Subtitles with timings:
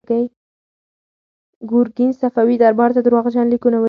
[1.69, 3.79] ګورګین صفوي دربار ته درواغجن لیکونه ولیکل.